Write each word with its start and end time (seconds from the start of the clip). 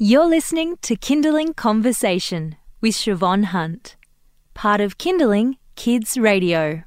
You're 0.00 0.26
listening 0.26 0.76
to 0.82 0.94
Kinderling 0.94 1.56
Conversation 1.56 2.54
with 2.80 2.94
Siobhan 2.94 3.46
Hunt, 3.46 3.96
part 4.54 4.80
of 4.80 4.96
Kinderling 4.96 5.54
Kids 5.74 6.16
Radio. 6.16 6.84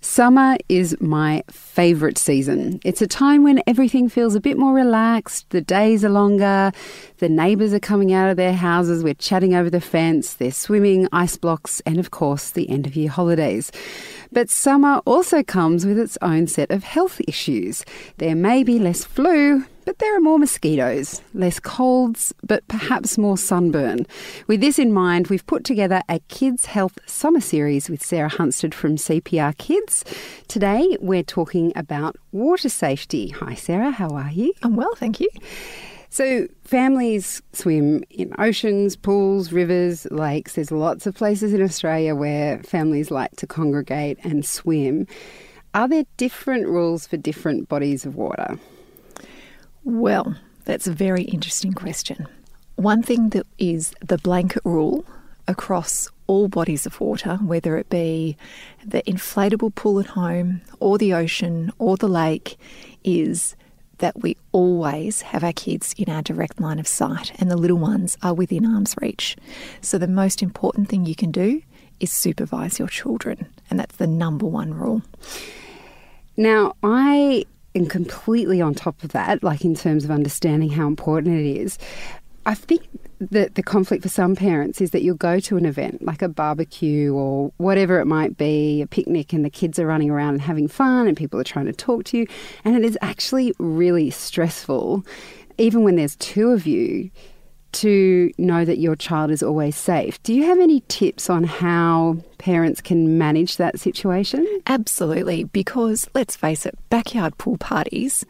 Summer 0.00 0.56
is 0.70 0.96
my 0.98 1.42
favourite 1.50 2.16
season. 2.16 2.80
It's 2.82 3.02
a 3.02 3.06
time 3.06 3.42
when 3.42 3.62
everything 3.66 4.08
feels 4.08 4.34
a 4.34 4.40
bit 4.40 4.56
more 4.56 4.72
relaxed, 4.72 5.50
the 5.50 5.60
days 5.60 6.06
are 6.06 6.08
longer, 6.08 6.72
the 7.18 7.28
neighbours 7.28 7.74
are 7.74 7.80
coming 7.80 8.14
out 8.14 8.30
of 8.30 8.38
their 8.38 8.54
houses, 8.54 9.04
we're 9.04 9.12
chatting 9.12 9.54
over 9.54 9.68
the 9.68 9.78
fence, 9.78 10.32
they're 10.32 10.50
swimming, 10.50 11.06
ice 11.12 11.36
blocks, 11.36 11.80
and 11.84 11.98
of 11.98 12.12
course, 12.12 12.50
the 12.50 12.70
end 12.70 12.86
of 12.86 12.96
year 12.96 13.10
holidays. 13.10 13.72
But 14.32 14.48
summer 14.48 15.02
also 15.04 15.42
comes 15.42 15.84
with 15.84 15.98
its 15.98 16.16
own 16.22 16.46
set 16.46 16.70
of 16.70 16.82
health 16.82 17.20
issues. 17.28 17.84
There 18.16 18.34
may 18.34 18.64
be 18.64 18.78
less 18.78 19.04
flu, 19.04 19.66
but 19.84 19.98
there 19.98 20.16
are 20.16 20.20
more 20.20 20.38
mosquitoes, 20.38 21.20
less 21.34 21.60
colds, 21.60 22.32
but 22.42 22.66
perhaps 22.68 23.18
more 23.18 23.36
sunburn. 23.38 24.06
With 24.46 24.60
this 24.60 24.78
in 24.78 24.92
mind, 24.92 25.28
we've 25.28 25.46
put 25.46 25.64
together 25.64 26.02
a 26.08 26.20
Kids 26.28 26.66
Health 26.66 26.98
Summer 27.06 27.40
Series 27.40 27.88
with 27.90 28.04
Sarah 28.04 28.30
Hunstead 28.30 28.74
from 28.74 28.96
CPR 28.96 29.56
Kids. 29.58 30.04
Today, 30.48 30.96
we're 31.00 31.22
talking 31.22 31.72
about 31.76 32.16
water 32.32 32.68
safety. 32.68 33.28
Hi, 33.28 33.54
Sarah, 33.54 33.90
how 33.90 34.08
are 34.08 34.30
you? 34.30 34.52
I'm 34.62 34.76
well, 34.76 34.94
thank 34.96 35.20
you. 35.20 35.28
So, 36.10 36.46
families 36.62 37.42
swim 37.52 38.04
in 38.08 38.32
oceans, 38.38 38.94
pools, 38.94 39.52
rivers, 39.52 40.06
lakes. 40.12 40.54
There's 40.54 40.70
lots 40.70 41.06
of 41.06 41.16
places 41.16 41.52
in 41.52 41.60
Australia 41.60 42.14
where 42.14 42.62
families 42.62 43.10
like 43.10 43.32
to 43.36 43.48
congregate 43.48 44.18
and 44.22 44.46
swim. 44.46 45.08
Are 45.74 45.88
there 45.88 46.04
different 46.16 46.68
rules 46.68 47.04
for 47.04 47.16
different 47.16 47.68
bodies 47.68 48.06
of 48.06 48.14
water? 48.14 48.60
Well, 49.84 50.36
that's 50.64 50.86
a 50.86 50.92
very 50.92 51.24
interesting 51.24 51.74
question. 51.74 52.26
One 52.76 53.02
thing 53.02 53.28
that 53.30 53.46
is 53.58 53.94
the 54.00 54.18
blanket 54.18 54.62
rule 54.64 55.04
across 55.46 56.08
all 56.26 56.48
bodies 56.48 56.86
of 56.86 57.00
water, 57.00 57.36
whether 57.36 57.76
it 57.76 57.90
be 57.90 58.36
the 58.84 59.02
inflatable 59.02 59.74
pool 59.74 60.00
at 60.00 60.06
home 60.06 60.62
or 60.80 60.96
the 60.96 61.12
ocean 61.12 61.70
or 61.78 61.96
the 61.96 62.08
lake, 62.08 62.56
is 63.04 63.56
that 63.98 64.22
we 64.22 64.36
always 64.52 65.20
have 65.20 65.44
our 65.44 65.52
kids 65.52 65.94
in 65.98 66.08
our 66.10 66.22
direct 66.22 66.60
line 66.60 66.78
of 66.78 66.88
sight 66.88 67.32
and 67.38 67.50
the 67.50 67.56
little 67.56 67.76
ones 67.76 68.16
are 68.22 68.34
within 68.34 68.64
arm's 68.66 68.94
reach. 69.00 69.36
So, 69.82 69.98
the 69.98 70.08
most 70.08 70.42
important 70.42 70.88
thing 70.88 71.06
you 71.06 71.14
can 71.14 71.30
do 71.30 71.62
is 72.00 72.10
supervise 72.10 72.78
your 72.78 72.88
children, 72.88 73.46
and 73.70 73.78
that's 73.78 73.96
the 73.96 74.06
number 74.06 74.46
one 74.46 74.74
rule. 74.74 75.02
Now, 76.36 76.74
I 76.82 77.44
am 77.74 77.86
completely 77.86 78.60
on 78.60 78.74
top 78.74 79.02
of 79.02 79.12
that, 79.12 79.42
like 79.42 79.64
in 79.64 79.74
terms 79.74 80.04
of 80.04 80.10
understanding 80.10 80.70
how 80.70 80.86
important 80.86 81.38
it 81.38 81.46
is. 81.46 81.78
I 82.46 82.54
think 82.54 82.82
that 83.20 83.54
the 83.54 83.62
conflict 83.62 84.02
for 84.02 84.08
some 84.08 84.36
parents 84.36 84.80
is 84.80 84.90
that 84.90 85.02
you'll 85.02 85.16
go 85.16 85.40
to 85.40 85.56
an 85.56 85.64
event 85.64 86.02
like 86.04 86.20
a 86.20 86.28
barbecue 86.28 87.14
or 87.14 87.52
whatever 87.56 88.00
it 88.00 88.06
might 88.06 88.36
be, 88.36 88.82
a 88.82 88.86
picnic, 88.86 89.32
and 89.32 89.44
the 89.44 89.50
kids 89.50 89.78
are 89.78 89.86
running 89.86 90.10
around 90.10 90.34
and 90.34 90.42
having 90.42 90.68
fun, 90.68 91.08
and 91.08 91.16
people 91.16 91.40
are 91.40 91.44
trying 91.44 91.66
to 91.66 91.72
talk 91.72 92.04
to 92.04 92.18
you, 92.18 92.26
and 92.64 92.76
it 92.76 92.84
is 92.84 92.98
actually 93.00 93.54
really 93.58 94.10
stressful, 94.10 95.06
even 95.56 95.84
when 95.84 95.96
there's 95.96 96.16
two 96.16 96.50
of 96.50 96.66
you, 96.66 97.10
to 97.74 98.30
know 98.38 98.64
that 98.64 98.78
your 98.78 98.96
child 98.96 99.30
is 99.30 99.42
always 99.42 99.76
safe. 99.76 100.22
Do 100.22 100.32
you 100.34 100.44
have 100.44 100.58
any 100.58 100.80
tips 100.88 101.28
on 101.28 101.44
how 101.44 102.18
parents 102.38 102.80
can 102.80 103.18
manage 103.18 103.56
that 103.56 103.78
situation? 103.78 104.46
Absolutely, 104.66 105.44
because 105.44 106.08
let's 106.14 106.36
face 106.36 106.66
it, 106.66 106.76
backyard 106.90 107.36
pool 107.38 107.58
parties 107.58 108.24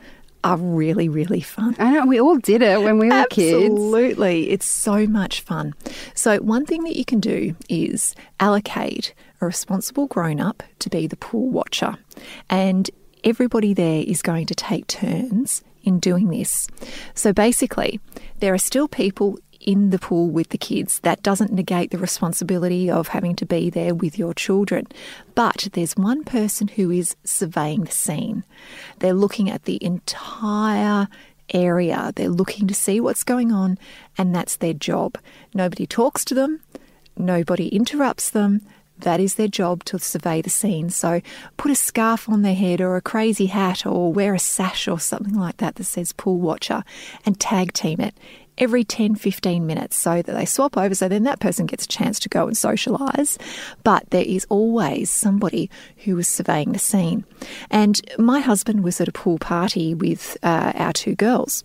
are 0.44 0.58
really, 0.58 1.08
really 1.08 1.40
fun. 1.40 1.74
I 1.78 1.90
know, 1.90 2.06
we 2.06 2.20
all 2.20 2.36
did 2.36 2.60
it 2.62 2.82
when 2.82 2.98
we 2.98 3.06
were 3.08 3.14
Absolutely. 3.14 3.60
kids. 3.60 3.72
Absolutely. 3.72 4.50
It's 4.50 4.66
so 4.66 5.06
much 5.06 5.40
fun. 5.40 5.74
So, 6.14 6.38
one 6.38 6.66
thing 6.66 6.84
that 6.84 6.96
you 6.96 7.04
can 7.04 7.18
do 7.18 7.56
is 7.68 8.14
allocate 8.40 9.14
a 9.40 9.46
responsible 9.46 10.06
grown 10.06 10.40
up 10.40 10.62
to 10.80 10.90
be 10.90 11.06
the 11.06 11.16
pool 11.16 11.48
watcher. 11.48 11.96
And 12.50 12.90
everybody 13.24 13.72
there 13.72 14.04
is 14.06 14.20
going 14.20 14.46
to 14.46 14.54
take 14.54 14.86
turns 14.86 15.62
in 15.84 15.98
doing 15.98 16.28
this. 16.28 16.66
So 17.14 17.32
basically, 17.32 18.00
there 18.40 18.54
are 18.54 18.58
still 18.58 18.88
people 18.88 19.38
in 19.60 19.90
the 19.90 19.98
pool 19.98 20.28
with 20.28 20.50
the 20.50 20.58
kids. 20.58 21.00
That 21.00 21.22
doesn't 21.22 21.52
negate 21.52 21.90
the 21.90 21.98
responsibility 21.98 22.90
of 22.90 23.08
having 23.08 23.34
to 23.36 23.46
be 23.46 23.70
there 23.70 23.94
with 23.94 24.18
your 24.18 24.34
children. 24.34 24.86
But 25.34 25.68
there's 25.72 25.96
one 25.96 26.24
person 26.24 26.68
who 26.68 26.90
is 26.90 27.16
surveying 27.24 27.84
the 27.84 27.92
scene. 27.92 28.44
They're 28.98 29.14
looking 29.14 29.50
at 29.50 29.64
the 29.64 29.82
entire 29.82 31.08
area, 31.52 32.12
they're 32.16 32.28
looking 32.28 32.66
to 32.66 32.74
see 32.74 33.00
what's 33.00 33.22
going 33.22 33.52
on, 33.52 33.78
and 34.16 34.34
that's 34.34 34.56
their 34.56 34.72
job. 34.72 35.18
Nobody 35.52 35.86
talks 35.86 36.24
to 36.26 36.34
them, 36.34 36.60
nobody 37.16 37.68
interrupts 37.68 38.30
them. 38.30 38.62
That 38.98 39.20
is 39.20 39.34
their 39.34 39.48
job 39.48 39.84
to 39.84 39.98
survey 39.98 40.40
the 40.40 40.50
scene. 40.50 40.90
So 40.90 41.20
put 41.56 41.70
a 41.70 41.74
scarf 41.74 42.28
on 42.28 42.42
their 42.42 42.54
head 42.54 42.80
or 42.80 42.96
a 42.96 43.02
crazy 43.02 43.46
hat 43.46 43.84
or 43.84 44.12
wear 44.12 44.34
a 44.34 44.38
sash 44.38 44.88
or 44.88 45.00
something 45.00 45.34
like 45.34 45.56
that 45.58 45.74
that 45.76 45.84
says 45.84 46.12
pool 46.12 46.38
watcher 46.38 46.84
and 47.26 47.38
tag 47.38 47.72
team 47.72 48.00
it 48.00 48.14
every 48.58 48.84
10, 48.84 49.16
15 49.16 49.66
minutes 49.66 49.96
so 49.96 50.22
that 50.22 50.32
they 50.32 50.44
swap 50.44 50.76
over. 50.76 50.94
So 50.94 51.08
then 51.08 51.24
that 51.24 51.40
person 51.40 51.66
gets 51.66 51.84
a 51.84 51.88
chance 51.88 52.18
to 52.20 52.28
go 52.28 52.46
and 52.46 52.56
socialise. 52.56 53.40
But 53.82 54.10
there 54.10 54.24
is 54.24 54.46
always 54.48 55.10
somebody 55.10 55.70
who 55.98 56.18
is 56.18 56.28
surveying 56.28 56.72
the 56.72 56.78
scene. 56.78 57.24
And 57.70 58.00
my 58.18 58.40
husband 58.40 58.84
was 58.84 59.00
at 59.00 59.08
a 59.08 59.12
pool 59.12 59.38
party 59.38 59.94
with 59.94 60.36
uh, 60.42 60.72
our 60.74 60.92
two 60.92 61.14
girls, 61.14 61.64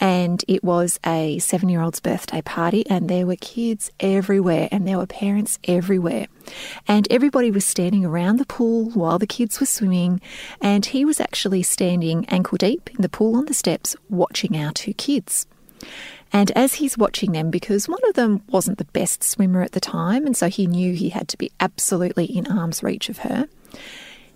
and 0.00 0.44
it 0.48 0.64
was 0.64 0.98
a 1.04 1.38
seven 1.38 1.68
year 1.68 1.80
old's 1.80 2.00
birthday 2.00 2.42
party, 2.42 2.86
and 2.88 3.08
there 3.08 3.26
were 3.26 3.36
kids 3.36 3.90
everywhere, 4.00 4.68
and 4.70 4.86
there 4.86 4.98
were 4.98 5.06
parents 5.06 5.58
everywhere. 5.64 6.26
And 6.86 7.06
everybody 7.10 7.50
was 7.50 7.64
standing 7.64 8.04
around 8.04 8.36
the 8.36 8.46
pool 8.46 8.90
while 8.90 9.18
the 9.18 9.26
kids 9.26 9.60
were 9.60 9.66
swimming, 9.66 10.20
and 10.60 10.84
he 10.86 11.04
was 11.04 11.20
actually 11.20 11.62
standing 11.62 12.26
ankle 12.26 12.58
deep 12.58 12.90
in 12.90 13.02
the 13.02 13.08
pool 13.08 13.36
on 13.36 13.46
the 13.46 13.54
steps 13.54 13.96
watching 14.08 14.56
our 14.56 14.72
two 14.72 14.94
kids. 14.94 15.46
And 16.32 16.50
as 16.52 16.74
he's 16.74 16.98
watching 16.98 17.32
them, 17.32 17.50
because 17.50 17.88
one 17.88 18.04
of 18.08 18.14
them 18.14 18.42
wasn't 18.48 18.78
the 18.78 18.86
best 18.86 19.22
swimmer 19.22 19.62
at 19.62 19.72
the 19.72 19.80
time, 19.80 20.26
and 20.26 20.36
so 20.36 20.48
he 20.48 20.66
knew 20.66 20.94
he 20.94 21.10
had 21.10 21.28
to 21.28 21.38
be 21.38 21.52
absolutely 21.60 22.24
in 22.24 22.46
arm's 22.46 22.82
reach 22.82 23.08
of 23.08 23.18
her, 23.18 23.48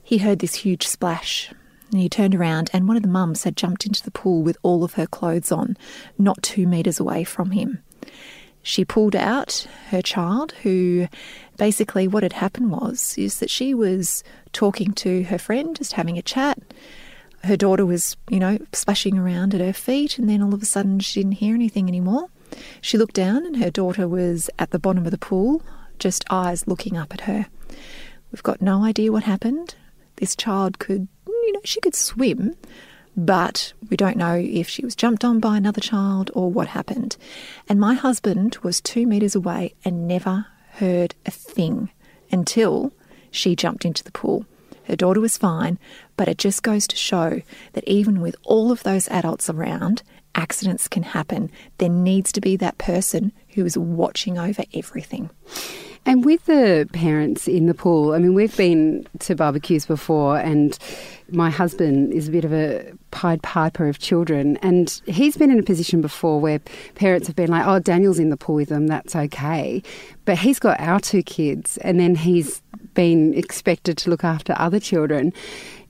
he 0.03 0.19
heard 0.19 0.39
this 0.39 0.55
huge 0.55 0.87
splash. 0.87 1.53
And 1.91 2.01
he 2.01 2.09
turned 2.09 2.35
around, 2.35 2.71
and 2.73 2.87
one 2.87 2.97
of 2.97 3.03
the 3.03 3.09
mums 3.09 3.45
had 3.45 3.57
jumped 3.57 3.87
into 3.87 4.03
the 4.03 4.11
pool 4.11 4.43
with 4.43 4.59
all 4.63 4.85
of 4.85 4.95
her 4.95 5.07
clothes 5.07 5.51
on, 5.51 5.77
not 6.19 6.43
two 6.43 6.67
metres 6.67 7.01
away 7.01 7.25
from 7.25 7.51
him. 7.51 7.83
She 8.63 8.85
pulled 8.85 9.17
out 9.17 9.67
her 9.89 10.03
child, 10.03 10.53
who 10.63 11.09
basically 11.57 12.07
what 12.07 12.23
had 12.23 12.35
happened 12.35 12.71
was 12.71 13.17
is 13.17 13.41
that 13.41 13.51
she 13.51 13.75
was 13.75 14.23
talking 14.53 14.93
to 14.93 15.25
her 15.25 15.39
friend, 15.39 15.75
just 15.75 15.95
having 15.95 16.19
a 16.19 16.23
chat 16.23 16.59
her 17.45 17.57
daughter 17.57 17.87
was, 17.87 18.17
you 18.29 18.39
know, 18.39 18.59
splashing 18.73 19.19
around 19.19 19.55
at 19.55 19.61
her 19.61 19.73
feet, 19.73 20.19
and 20.19 20.29
then 20.29 20.43
all 20.43 20.55
of 20.55 20.63
a 20.63 20.67
sudden 20.67 21.01
she 21.01 21.21
didn't 21.21 21.37
hear 21.37 21.55
anything 21.55 21.89
anymore. 21.89 22.29
She 22.81 22.99
looked 22.99 23.15
down, 23.15 23.47
and 23.47 23.57
her 23.59 23.71
daughter 23.71 24.09
was 24.09 24.51
at 24.59 24.71
the 24.71 24.79
bottom 24.79 25.05
of 25.05 25.11
the 25.11 25.19
pool, 25.19 25.63
just 25.99 26.25
eyes 26.31 26.67
looking 26.67 26.97
up 26.97 27.13
at 27.13 27.23
her. 27.23 27.47
We've 28.33 28.43
got 28.43 28.63
no 28.63 28.85
idea 28.85 29.13
what 29.13 29.25
happened. 29.25 29.75
This 30.17 30.37
child 30.37 30.79
could, 30.79 31.09
you 31.27 31.53
know, 31.53 31.61
she 31.65 31.81
could 31.81 31.95
swim, 31.95 32.55
but 33.17 33.73
we 33.89 33.97
don't 33.97 34.17
know 34.17 34.35
if 34.35 34.69
she 34.69 34.85
was 34.85 34.95
jumped 34.95 35.25
on 35.25 35.41
by 35.41 35.57
another 35.57 35.81
child 35.81 36.31
or 36.35 36.51
what 36.51 36.69
happened. 36.69 37.17
And 37.69 37.81
my 37.81 37.95
husband 37.95 38.59
was 38.63 38.81
two 38.81 39.07
metres 39.07 39.35
away 39.35 39.75
and 39.85 40.07
never 40.07 40.47
heard 40.73 41.15
a 41.27 41.31
thing 41.31 41.91
until 42.31 42.93
she 43.31 43.57
jumped 43.57 43.85
into 43.85 44.05
the 44.05 44.13
pool. 44.13 44.47
Her 44.89 44.97
daughter 44.97 45.21
was 45.21 45.37
fine, 45.37 45.79
but 46.17 46.29
it 46.29 46.39
just 46.39 46.63
goes 46.63 46.87
to 46.89 46.97
show 46.97 47.43
that 47.75 47.87
even 47.87 48.21
with 48.21 48.35
all 48.43 48.73
of 48.73 48.83
those 48.83 49.07
adults 49.09 49.51
around, 49.51 50.03
accidents 50.35 50.89
can 50.89 51.03
happen. 51.03 51.51
There 51.77 51.91
needs 51.91 52.33
to 52.33 52.41
be 52.41 52.57
that 52.57 52.79
person 52.79 53.33
who 53.51 53.67
is 53.67 53.77
watching 53.77 54.39
over 54.39 54.65
everything. 54.73 55.31
And 56.09 56.25
with 56.25 56.47
the 56.47 56.89
parents 56.95 57.47
in 57.47 57.67
the 57.67 57.75
pool, 57.75 58.15
I 58.15 58.19
mean, 58.19 58.33
we've 58.33 58.57
been 58.57 59.07
to 59.19 59.35
barbecues 59.35 59.85
before, 59.85 60.39
and 60.39 60.79
my 61.31 61.51
husband 61.51 62.15
is 62.15 62.29
a 62.29 62.31
bit 62.31 62.47
of 62.47 62.53
a 62.55 62.93
Pied 63.11 63.43
Piper 63.43 63.91
of 63.91 63.99
children. 63.99 64.57
And 64.63 65.03
he's 65.05 65.37
been 65.37 65.51
in 65.51 65.59
a 65.59 65.63
position 65.63 66.01
before 66.01 66.41
where 66.41 66.61
parents 66.95 67.27
have 67.27 67.37
been 67.37 67.51
like, 67.51 67.67
oh, 67.67 67.79
Daniel's 67.79 68.19
in 68.19 68.31
the 68.31 68.39
pool 68.39 68.55
with 68.55 68.71
them, 68.71 68.87
that's 68.87 69.15
okay. 69.15 69.83
But 70.25 70.39
he's 70.39 70.59
got 70.59 70.81
our 70.81 70.99
two 70.99 71.23
kids, 71.23 71.77
and 71.83 72.01
then 72.01 72.15
he's 72.15 72.63
been 72.95 73.35
expected 73.35 73.99
to 73.99 74.09
look 74.09 74.25
after 74.25 74.55
other 74.57 74.81
children. 74.81 75.35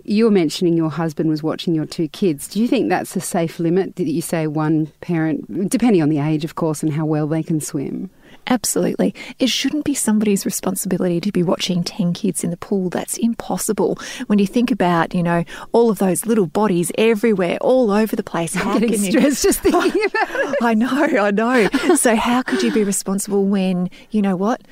You 0.02 0.24
were 0.24 0.32
mentioning 0.32 0.76
your 0.76 0.90
husband 0.90 1.30
was 1.30 1.44
watching 1.44 1.76
your 1.76 1.86
two 1.86 2.08
kids. 2.08 2.48
Do 2.48 2.60
you 2.60 2.66
think 2.66 2.88
that's 2.88 3.14
a 3.14 3.20
safe 3.20 3.60
limit? 3.60 3.94
that 3.94 4.08
you 4.08 4.22
say 4.22 4.48
one 4.48 4.86
parent, 5.00 5.70
depending 5.70 6.02
on 6.02 6.08
the 6.08 6.18
age, 6.18 6.44
of 6.44 6.56
course, 6.56 6.82
and 6.82 6.92
how 6.92 7.06
well 7.06 7.28
they 7.28 7.44
can 7.44 7.60
swim? 7.60 8.10
Absolutely. 8.48 9.14
It 9.38 9.50
shouldn't 9.50 9.84
be 9.84 9.94
somebody's 9.94 10.46
responsibility 10.46 11.20
to 11.20 11.30
be 11.30 11.42
watching 11.42 11.84
10 11.84 12.14
kids 12.14 12.42
in 12.42 12.50
the 12.50 12.56
pool. 12.56 12.88
That's 12.88 13.18
impossible. 13.18 13.98
When 14.26 14.38
you 14.38 14.46
think 14.46 14.70
about, 14.70 15.14
you 15.14 15.22
know, 15.22 15.44
all 15.72 15.90
of 15.90 15.98
those 15.98 16.24
little 16.24 16.46
bodies 16.46 16.90
everywhere, 16.96 17.58
all 17.60 17.90
over 17.90 18.16
the 18.16 18.22
place. 18.22 18.54
How 18.54 18.72
I'm 18.72 18.80
getting 18.80 18.98
stressed 18.98 19.44
you... 19.44 19.50
just 19.50 19.60
thinking 19.60 20.04
about 20.06 20.30
it. 20.30 20.56
I 20.62 20.74
know, 20.74 20.88
I 20.90 21.30
know. 21.30 21.68
so 21.94 22.16
how 22.16 22.42
could 22.42 22.62
you 22.62 22.72
be 22.72 22.84
responsible 22.84 23.44
when, 23.44 23.90
you 24.10 24.22
know 24.22 24.36
what? 24.36 24.62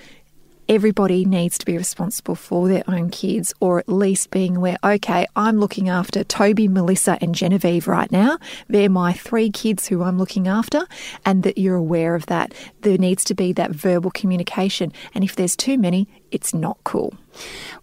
Everybody 0.68 1.24
needs 1.24 1.58
to 1.58 1.66
be 1.66 1.76
responsible 1.76 2.34
for 2.34 2.68
their 2.68 2.84
own 2.88 3.10
kids, 3.10 3.54
or 3.60 3.78
at 3.78 3.88
least 3.88 4.30
being 4.30 4.56
aware, 4.56 4.76
okay, 4.82 5.26
I'm 5.36 5.58
looking 5.58 5.88
after 5.88 6.24
Toby, 6.24 6.68
Melissa, 6.68 7.18
and 7.20 7.34
Genevieve 7.34 7.88
right 7.88 8.10
now. 8.10 8.38
They're 8.68 8.90
my 8.90 9.12
three 9.12 9.50
kids 9.50 9.86
who 9.86 10.02
I'm 10.02 10.18
looking 10.18 10.48
after, 10.48 10.86
and 11.24 11.42
that 11.42 11.58
you're 11.58 11.76
aware 11.76 12.14
of 12.14 12.26
that. 12.26 12.54
There 12.82 12.98
needs 12.98 13.24
to 13.24 13.34
be 13.34 13.52
that 13.54 13.70
verbal 13.70 14.10
communication. 14.10 14.92
And 15.14 15.24
if 15.24 15.36
there's 15.36 15.56
too 15.56 15.78
many, 15.78 16.08
it's 16.30 16.52
not 16.52 16.78
cool. 16.84 17.14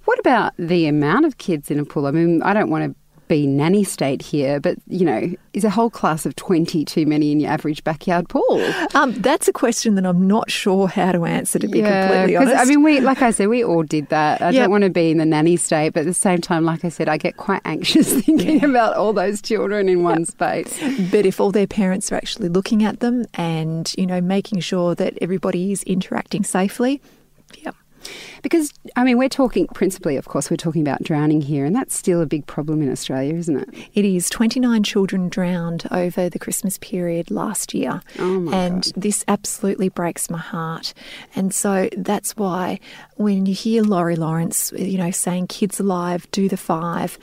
What 0.06 0.20
about 0.20 0.54
the 0.58 0.88
amount 0.88 1.26
of 1.26 1.38
kids 1.38 1.72
in 1.72 1.80
a 1.80 1.86
pool? 1.86 2.08
I 2.08 2.12
mean, 2.12 2.42
I 2.44 2.54
don't 2.54 2.70
want 2.70 2.86
to 2.86 3.03
be 3.34 3.48
nanny 3.48 3.84
state 3.84 4.22
here, 4.22 4.60
but 4.60 4.78
you 4.88 5.06
know, 5.06 5.34
is 5.54 5.64
a 5.64 5.70
whole 5.70 5.90
class 5.90 6.26
of 6.26 6.36
20 6.36 6.86
too 6.86 7.06
many 7.08 7.32
in 7.32 7.40
your 7.40 7.50
average 7.50 7.84
backyard 7.84 8.30
pool? 8.30 8.62
Um, 8.94 9.14
that's 9.14 9.48
a 9.48 9.54
question 9.54 9.96
that 9.96 10.06
I'm 10.06 10.28
not 10.28 10.52
sure 10.52 10.88
how 10.88 11.12
to 11.12 11.26
answer, 11.26 11.58
to 11.58 11.68
be 11.68 11.80
yeah, 11.80 12.08
completely 12.08 12.36
honest. 12.36 12.58
I 12.58 12.66
mean, 12.66 12.84
we, 12.84 13.00
like 13.00 13.24
I 13.24 13.32
said, 13.32 13.48
we 13.48 13.64
all 13.64 13.82
did 13.82 14.10
that. 14.10 14.42
I 14.42 14.52
don't 14.52 14.70
want 14.70 14.84
to 14.84 14.92
be 14.92 15.10
in 15.10 15.18
the 15.18 15.26
nanny 15.26 15.58
state, 15.58 15.94
but 15.94 16.02
at 16.02 16.06
the 16.06 16.14
same 16.14 16.42
time, 16.42 16.64
like 16.64 16.86
I 16.86 16.90
said, 16.90 17.10
I 17.10 17.18
get 17.18 17.38
quite 17.38 17.62
anxious 17.66 18.14
thinking 18.24 18.60
yeah. 18.60 18.66
about 18.68 18.96
all 18.96 19.14
those 19.14 19.42
children 19.42 19.90
in 19.90 20.04
one 20.04 20.26
space. 20.26 20.80
But 21.10 21.26
if 21.26 21.40
all 21.40 21.52
their 21.52 21.68
parents 21.68 22.12
are 22.12 22.16
actually 22.16 22.50
looking 22.50 22.84
at 22.84 23.00
them 23.00 23.26
and, 23.34 23.92
you 23.98 24.06
know, 24.06 24.22
making 24.22 24.60
sure 24.60 24.94
that 24.96 25.18
everybody 25.22 25.72
is 25.72 25.82
interacting 25.84 26.44
safely, 26.44 27.02
yep. 27.58 27.76
Because, 28.42 28.74
I 28.96 29.04
mean, 29.04 29.18
we're 29.18 29.30
talking 29.30 29.68
principally, 29.68 30.18
of 30.18 30.26
course, 30.26 30.50
we're 30.50 30.58
talking 30.58 30.82
about 30.82 31.04
drowning 31.04 31.42
here, 31.42 31.66
and 31.66 31.76
that's 31.76 31.96
still 31.96 32.22
a 32.22 32.26
big 32.26 32.46
problem 32.48 32.82
in 32.82 32.92
Australia, 32.92 33.36
isn't 33.36 33.58
it? 33.58 33.90
It 33.94 34.06
is. 34.06 34.30
29 34.30 34.84
children 34.84 35.30
drowned 35.30 35.86
over 35.92 36.30
the 36.30 36.40
Christmas 36.40 36.78
period 36.78 37.32
last 37.32 37.74
year. 37.74 38.02
Oh 38.20 38.50
and 38.52 38.84
God. 38.84 38.94
this 38.96 39.24
absolutely 39.28 39.90
breaks 39.90 40.30
my 40.30 40.38
heart. 40.38 40.94
And 41.36 41.54
so 41.54 41.90
that's 41.98 42.36
why 42.38 42.80
when 43.16 43.46
you 43.46 43.54
hear 43.54 43.84
Laurie 43.84 44.16
Lawrence, 44.16 44.72
you 44.76 44.98
know, 44.98 45.12
saying 45.12 45.48
kids 45.48 45.80
alive, 45.80 46.30
do 46.32 46.50
the 46.50 46.58
five, 46.58 47.18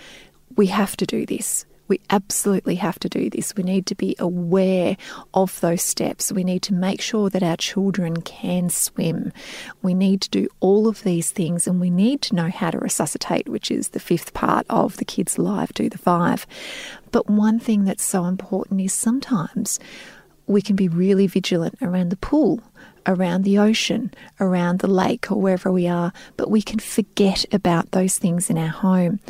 we 0.56 0.66
have 0.66 0.96
to 0.96 1.06
do 1.06 1.26
this. 1.26 1.64
We 1.90 2.00
absolutely 2.08 2.76
have 2.76 3.00
to 3.00 3.08
do 3.08 3.28
this. 3.28 3.56
We 3.56 3.64
need 3.64 3.84
to 3.87 3.96
be 3.96 4.14
aware 4.20 4.96
of 5.34 5.58
those 5.60 5.82
steps. 5.82 6.31
We 6.31 6.44
need 6.44 6.62
to 6.62 6.72
make 6.72 7.00
sure 7.00 7.28
that 7.28 7.42
our 7.42 7.56
children 7.56 8.22
can 8.22 8.70
swim. 8.70 9.32
We 9.82 9.92
need 9.92 10.20
to 10.22 10.31
do 10.31 10.48
all 10.60 10.87
of 10.87 11.02
these 11.02 11.32
things 11.32 11.66
and 11.66 11.81
we 11.81 11.90
need 11.90 12.22
to 12.22 12.37
know 12.37 12.48
how 12.48 12.70
to 12.70 12.78
resuscitate, 12.78 13.48
which 13.48 13.72
is 13.72 13.88
the 13.88 13.98
fifth 13.98 14.32
part 14.34 14.66
of 14.70 14.98
the 14.98 15.04
Kids 15.04 15.37
Alive 15.37 15.75
Do 15.75 15.88
the 15.88 15.98
Five. 15.98 16.46
But 17.10 17.28
one 17.28 17.58
thing 17.58 17.84
that's 17.84 18.04
so 18.04 18.25
important 18.26 18.81
is 18.81 18.92
sometimes 18.92 19.81
we 20.50 20.62
can 20.62 20.76
be 20.76 20.88
really 20.88 21.26
vigilant 21.26 21.76
around 21.81 22.11
the 22.11 22.17
pool 22.17 22.61
around 23.06 23.44
the 23.44 23.58
ocean, 23.58 24.12
around 24.38 24.81
the 24.81 24.87
lake, 24.87 25.31
or 25.31 25.41
wherever 25.41 25.70
we 25.70 25.87
are, 25.88 26.12
but 26.37 26.50
we 26.50 26.62
can 26.62 26.79
forget 26.79 27.44
about 27.52 27.91
those 27.91 28.19
things 28.19 28.50
in 28.50 28.58
our 28.58 28.69
home. 28.69 29.20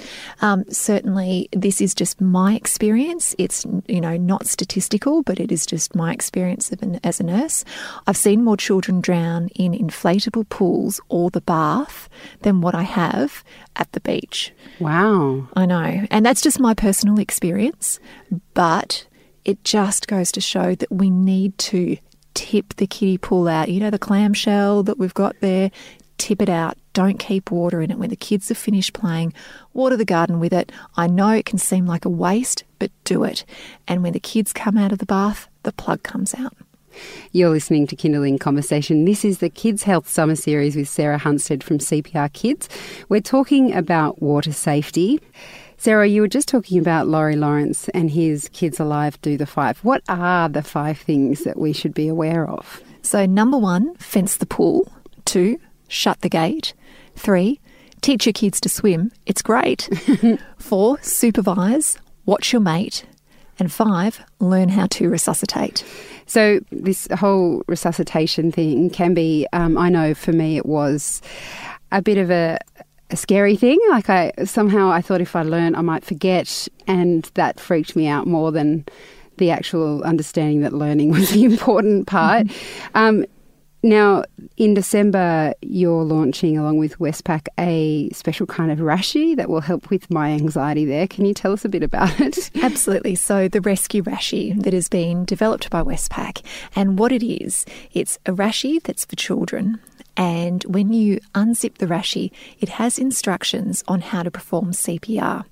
Um, 0.42 0.64
certainly, 0.70 1.48
this 1.52 1.80
is 1.80 1.94
just 1.94 2.20
my 2.20 2.54
experience. 2.54 3.34
It's 3.38 3.66
you 3.86 4.00
know 4.00 4.16
not 4.16 4.46
statistical, 4.46 5.22
but 5.22 5.40
it 5.40 5.52
is 5.52 5.66
just 5.66 5.94
my 5.94 6.12
experience 6.12 6.70
an, 6.72 7.00
as 7.04 7.20
a 7.20 7.24
nurse. 7.24 7.64
I've 8.06 8.16
seen 8.16 8.44
more 8.44 8.56
children 8.56 9.00
drown 9.00 9.48
in 9.48 9.72
inflatable 9.72 10.48
pools 10.48 11.00
or 11.08 11.30
the 11.30 11.40
bath 11.40 12.08
than 12.42 12.60
what 12.60 12.74
I 12.74 12.82
have 12.82 13.44
at 13.76 13.90
the 13.92 14.00
beach. 14.00 14.52
Wow, 14.78 15.48
I 15.54 15.66
know, 15.66 16.06
and 16.10 16.24
that's 16.24 16.42
just 16.42 16.60
my 16.60 16.74
personal 16.74 17.18
experience, 17.18 18.00
but. 18.54 19.06
It 19.44 19.64
just 19.64 20.06
goes 20.08 20.32
to 20.32 20.40
show 20.40 20.74
that 20.74 20.90
we 20.90 21.10
need 21.10 21.56
to 21.58 21.96
tip 22.34 22.74
the 22.76 22.86
kiddie 22.86 23.18
pool 23.18 23.48
out. 23.48 23.68
You 23.68 23.80
know, 23.80 23.90
the 23.90 23.98
clamshell 23.98 24.82
that 24.84 24.98
we've 24.98 25.14
got 25.14 25.36
there, 25.40 25.70
tip 26.18 26.42
it 26.42 26.48
out. 26.48 26.76
Don't 26.92 27.18
keep 27.18 27.50
water 27.50 27.80
in 27.80 27.90
it. 27.90 27.98
When 27.98 28.10
the 28.10 28.16
kids 28.16 28.50
are 28.50 28.54
finished 28.54 28.92
playing, 28.92 29.32
water 29.72 29.96
the 29.96 30.04
garden 30.04 30.40
with 30.40 30.52
it. 30.52 30.72
I 30.96 31.06
know 31.06 31.30
it 31.30 31.46
can 31.46 31.58
seem 31.58 31.86
like 31.86 32.04
a 32.04 32.10
waste, 32.10 32.64
but 32.78 32.90
do 33.04 33.24
it. 33.24 33.44
And 33.86 34.02
when 34.02 34.12
the 34.12 34.20
kids 34.20 34.52
come 34.52 34.76
out 34.76 34.92
of 34.92 34.98
the 34.98 35.06
bath, 35.06 35.48
the 35.62 35.72
plug 35.72 36.02
comes 36.02 36.34
out. 36.34 36.56
You're 37.32 37.50
listening 37.50 37.86
to 37.86 37.96
Kinderling 37.96 38.40
Conversation. 38.40 39.04
This 39.04 39.24
is 39.24 39.38
the 39.38 39.48
Kids 39.48 39.84
Health 39.84 40.08
Summer 40.08 40.34
Series 40.34 40.74
with 40.74 40.88
Sarah 40.88 41.18
Hunstead 41.18 41.62
from 41.62 41.78
CPR 41.78 42.32
Kids. 42.32 42.68
We're 43.08 43.20
talking 43.20 43.72
about 43.72 44.20
water 44.20 44.52
safety. 44.52 45.20
Sarah, 45.80 46.06
you 46.06 46.20
were 46.20 46.28
just 46.28 46.46
talking 46.46 46.78
about 46.78 47.08
Laurie 47.08 47.36
Lawrence 47.36 47.88
and 47.94 48.10
his 48.10 48.50
Kids 48.52 48.78
Alive 48.78 49.18
Do 49.22 49.38
the 49.38 49.46
Five. 49.46 49.78
What 49.78 50.02
are 50.10 50.46
the 50.46 50.62
five 50.62 50.98
things 50.98 51.44
that 51.44 51.58
we 51.58 51.72
should 51.72 51.94
be 51.94 52.06
aware 52.06 52.46
of? 52.46 52.82
So, 53.00 53.24
number 53.24 53.56
one, 53.56 53.94
fence 53.94 54.36
the 54.36 54.44
pool. 54.44 54.92
Two, 55.24 55.58
shut 55.88 56.20
the 56.20 56.28
gate. 56.28 56.74
Three, 57.16 57.60
teach 58.02 58.26
your 58.26 58.34
kids 58.34 58.60
to 58.60 58.68
swim. 58.68 59.10
It's 59.24 59.40
great. 59.40 59.88
Four, 60.58 61.00
supervise. 61.00 61.96
Watch 62.26 62.52
your 62.52 62.60
mate. 62.60 63.06
And 63.58 63.72
five, 63.72 64.20
learn 64.38 64.68
how 64.68 64.86
to 64.88 65.08
resuscitate. 65.08 65.82
So, 66.26 66.60
this 66.70 67.08
whole 67.18 67.62
resuscitation 67.68 68.52
thing 68.52 68.90
can 68.90 69.14
be, 69.14 69.46
um, 69.54 69.78
I 69.78 69.88
know 69.88 70.12
for 70.12 70.32
me, 70.32 70.58
it 70.58 70.66
was 70.66 71.22
a 71.90 72.02
bit 72.02 72.18
of 72.18 72.30
a, 72.30 72.58
a 73.10 73.16
scary 73.16 73.56
thing. 73.56 73.78
Like 73.90 74.08
I 74.08 74.32
somehow 74.44 74.90
I 74.90 75.00
thought 75.00 75.20
if 75.20 75.36
I 75.36 75.42
learn, 75.42 75.74
I 75.74 75.80
might 75.82 76.04
forget, 76.04 76.68
and 76.86 77.24
that 77.34 77.60
freaked 77.60 77.96
me 77.96 78.06
out 78.06 78.26
more 78.26 78.52
than 78.52 78.84
the 79.38 79.50
actual 79.50 80.02
understanding 80.02 80.60
that 80.60 80.72
learning 80.72 81.10
was 81.16 81.30
the 81.30 81.44
important 81.44 82.06
part. 82.06 82.46
Mm-hmm. 82.46 82.96
Um, 82.96 83.26
now, 83.82 84.24
in 84.58 84.74
December, 84.74 85.54
you're 85.62 86.04
launching, 86.04 86.58
along 86.58 86.76
with 86.76 86.98
Westpac, 86.98 87.46
a 87.58 88.10
special 88.10 88.46
kind 88.46 88.70
of 88.70 88.80
rashi 88.80 89.34
that 89.36 89.48
will 89.48 89.62
help 89.62 89.88
with 89.88 90.10
my 90.10 90.32
anxiety 90.32 90.84
there. 90.84 91.06
Can 91.06 91.24
you 91.24 91.32
tell 91.32 91.52
us 91.52 91.64
a 91.64 91.68
bit 91.70 91.82
about 91.82 92.20
it? 92.20 92.50
Absolutely. 92.62 93.14
So, 93.14 93.48
the 93.48 93.62
Rescue 93.62 94.02
Rashi 94.02 94.62
that 94.62 94.74
has 94.74 94.90
been 94.90 95.24
developed 95.24 95.70
by 95.70 95.82
Westpac, 95.82 96.44
and 96.76 96.98
what 96.98 97.10
it 97.10 97.26
is, 97.26 97.64
it's 97.92 98.18
a 98.26 98.32
rashi 98.32 98.82
that's 98.82 99.06
for 99.06 99.16
children 99.16 99.80
and 100.20 100.62
when 100.64 100.92
you 100.92 101.18
unzip 101.34 101.78
the 101.78 101.86
rashi, 101.86 102.30
it 102.60 102.68
has 102.68 102.98
instructions 102.98 103.82
on 103.88 104.02
how 104.02 104.22
to 104.22 104.30
perform 104.30 104.72
CPR. 104.72 105.46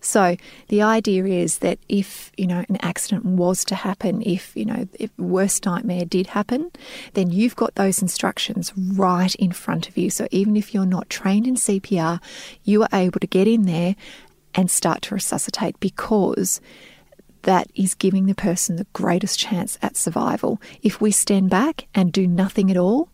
So 0.00 0.36
the 0.66 0.82
idea 0.82 1.24
is 1.24 1.58
that 1.58 1.78
if 1.88 2.32
you 2.36 2.48
know 2.48 2.64
an 2.68 2.78
accident 2.80 3.24
was 3.24 3.64
to 3.66 3.76
happen, 3.76 4.20
if 4.22 4.56
you 4.56 4.64
know 4.64 4.88
if 4.94 5.16
worst 5.18 5.66
nightmare 5.66 6.04
did 6.04 6.26
happen, 6.26 6.72
then 7.14 7.30
you've 7.30 7.54
got 7.54 7.76
those 7.76 8.02
instructions 8.02 8.72
right 8.76 9.32
in 9.36 9.52
front 9.52 9.88
of 9.88 9.96
you. 9.96 10.10
So 10.10 10.26
even 10.32 10.56
if 10.56 10.74
you're 10.74 10.84
not 10.84 11.08
trained 11.08 11.46
in 11.46 11.54
CPR, 11.54 12.20
you 12.64 12.82
are 12.82 12.88
able 12.92 13.20
to 13.20 13.26
get 13.28 13.46
in 13.46 13.66
there 13.66 13.94
and 14.52 14.68
start 14.68 15.02
to 15.02 15.14
resuscitate 15.14 15.78
because 15.78 16.60
that 17.42 17.70
is 17.76 17.94
giving 17.94 18.26
the 18.26 18.34
person 18.34 18.74
the 18.74 18.86
greatest 18.94 19.38
chance 19.38 19.78
at 19.80 19.96
survival. 19.96 20.60
If 20.82 21.00
we 21.00 21.12
stand 21.12 21.50
back 21.50 21.86
and 21.94 22.12
do 22.12 22.26
nothing 22.26 22.68
at 22.68 22.76
all, 22.76 23.10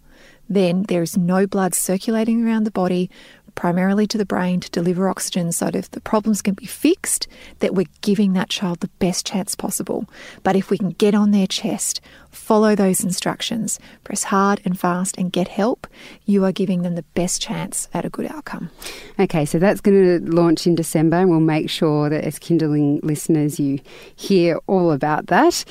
then 0.49 0.85
there's 0.89 1.17
no 1.17 1.47
blood 1.47 1.75
circulating 1.75 2.45
around 2.47 2.65
the 2.65 2.71
body, 2.71 3.11
primarily 3.55 4.07
to 4.07 4.19
the 4.19 4.25
brain 4.25 4.61
to 4.61 4.71
deliver 4.71 5.09
oxygen 5.09 5.53
so 5.53 5.67
that 5.67 5.77
if 5.77 5.91
the 5.91 6.01
problems 6.01 6.43
can 6.43 6.55
be 6.55 6.67
fixed, 6.67 7.27
that 7.61 7.75
we're 7.75 7.87
giving 8.01 8.33
that 8.33 8.51
child 8.51 8.81
the 8.81 8.89
best 8.99 9.27
chance 9.27 9.55
possible. 9.55 10.09
But 10.43 10.57
if 10.57 10.71
we 10.71 10.79
can 10.79 10.91
get 10.91 11.15
on 11.15 11.31
their 11.31 11.47
chest, 11.47 12.01
follow 12.31 12.75
those 12.75 13.03
instructions, 13.03 13.79
press 14.03 14.25
hard 14.25 14.61
and 14.65 14.79
fast 14.79 15.17
and 15.17 15.33
get 15.33 15.49
help, 15.49 15.87
you 16.25 16.45
are 16.45 16.53
giving 16.53 16.83
them 16.83 16.95
the 16.95 17.05
best 17.15 17.41
chance 17.41 17.89
at 17.95 18.05
a 18.05 18.11
good 18.11 18.27
outcome. 18.27 18.71
Okay, 19.19 19.45
so 19.45 19.59
that's 19.59 19.81
going 19.81 20.25
to 20.25 20.31
launch 20.31 20.67
in 20.67 20.75
December 20.75 21.19
and 21.19 21.31
we'll 21.31 21.41
make 21.41 21.71
sure 21.71 22.11
that 22.11 22.25
as 22.25 22.39
Kinderling 22.39 23.03
listeners 23.03 23.61
you 23.61 23.81
hear 24.17 24.59
all 24.67 24.93
about 24.93 25.27
that. 25.27 25.65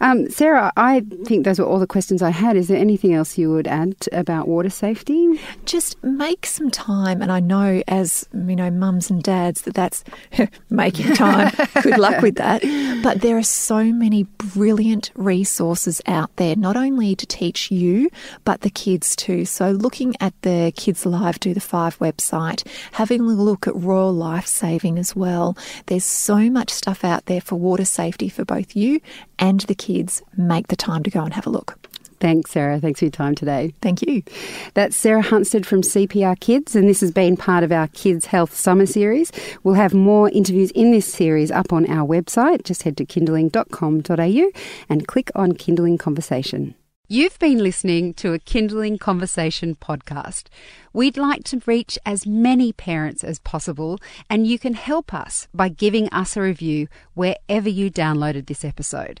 Um, 0.00 0.28
Sarah, 0.28 0.72
I 0.76 1.00
think 1.24 1.44
those 1.44 1.58
were 1.58 1.64
all 1.64 1.78
the 1.78 1.86
questions 1.86 2.20
I 2.22 2.30
had. 2.30 2.56
Is 2.56 2.68
there 2.68 2.76
anything 2.76 3.14
else 3.14 3.38
you 3.38 3.50
would 3.50 3.66
add 3.66 3.94
about 4.12 4.48
water 4.48 4.70
safety? 4.70 5.40
Just 5.64 6.02
make 6.02 6.46
some 6.46 6.70
time, 6.70 7.22
and 7.24 7.32
I 7.32 7.40
know 7.40 7.82
as 7.88 8.28
you 8.34 8.54
know, 8.54 8.70
mums 8.70 9.08
and 9.08 9.22
dads, 9.22 9.62
that 9.62 9.72
that's 9.72 10.04
making 10.68 11.14
time. 11.14 11.50
Good 11.82 11.96
luck 11.96 12.20
with 12.20 12.34
that. 12.34 12.62
But 13.02 13.22
there 13.22 13.38
are 13.38 13.42
so 13.42 13.82
many 13.84 14.24
brilliant 14.24 15.10
resources 15.14 16.02
out 16.06 16.36
there, 16.36 16.54
not 16.54 16.76
only 16.76 17.16
to 17.16 17.24
teach 17.24 17.70
you, 17.70 18.10
but 18.44 18.60
the 18.60 18.68
kids 18.68 19.16
too. 19.16 19.46
So 19.46 19.70
looking 19.70 20.14
at 20.20 20.34
the 20.42 20.70
Kids 20.76 21.06
Alive 21.06 21.40
Do 21.40 21.54
the 21.54 21.60
Five 21.60 21.98
website, 21.98 22.66
having 22.92 23.22
a 23.22 23.24
look 23.24 23.66
at 23.66 23.74
Royal 23.74 24.12
Life 24.12 24.46
Saving 24.46 24.98
as 24.98 25.16
well. 25.16 25.56
There's 25.86 26.04
so 26.04 26.50
much 26.50 26.68
stuff 26.68 27.04
out 27.04 27.24
there 27.24 27.40
for 27.40 27.56
water 27.56 27.86
safety 27.86 28.28
for 28.28 28.44
both 28.44 28.76
you 28.76 29.00
and 29.38 29.60
the 29.60 29.74
kids. 29.74 30.22
Make 30.36 30.68
the 30.68 30.76
time 30.76 31.02
to 31.04 31.10
go 31.10 31.22
and 31.22 31.32
have 31.32 31.46
a 31.46 31.50
look. 31.50 31.78
Thanks, 32.24 32.52
Sarah. 32.52 32.80
Thanks 32.80 33.00
for 33.00 33.04
your 33.04 33.12
time 33.12 33.34
today. 33.34 33.74
Thank 33.82 34.00
you. 34.00 34.22
That's 34.72 34.96
Sarah 34.96 35.22
Hunstead 35.22 35.66
from 35.66 35.82
CPR 35.82 36.40
Kids, 36.40 36.74
and 36.74 36.88
this 36.88 37.02
has 37.02 37.10
been 37.10 37.36
part 37.36 37.64
of 37.64 37.70
our 37.70 37.86
Kids 37.88 38.24
Health 38.24 38.56
Summer 38.56 38.86
Series. 38.86 39.30
We'll 39.62 39.74
have 39.74 39.92
more 39.92 40.30
interviews 40.30 40.70
in 40.70 40.90
this 40.90 41.04
series 41.04 41.50
up 41.50 41.70
on 41.70 41.84
our 41.84 42.08
website. 42.08 42.64
Just 42.64 42.84
head 42.84 42.96
to 42.96 43.04
kinderling.com.au 43.04 44.50
and 44.88 45.06
click 45.06 45.32
on 45.34 45.52
Kinderling 45.52 45.98
Conversation. 45.98 46.74
You've 47.08 47.38
been 47.38 47.58
listening 47.58 48.14
to 48.14 48.32
a 48.32 48.38
Kinderling 48.38 48.98
Conversation 48.98 49.74
podcast. 49.74 50.44
We'd 50.94 51.18
like 51.18 51.44
to 51.44 51.60
reach 51.66 51.98
as 52.06 52.26
many 52.26 52.72
parents 52.72 53.22
as 53.22 53.38
possible, 53.40 53.98
and 54.30 54.46
you 54.46 54.58
can 54.58 54.72
help 54.72 55.12
us 55.12 55.46
by 55.52 55.68
giving 55.68 56.08
us 56.08 56.38
a 56.38 56.40
review 56.40 56.88
wherever 57.12 57.68
you 57.68 57.90
downloaded 57.90 58.46
this 58.46 58.64
episode. 58.64 59.20